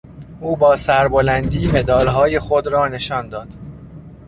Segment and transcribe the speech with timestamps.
[0.39, 3.47] او با سربلندی مدالهای خود را نشان داد.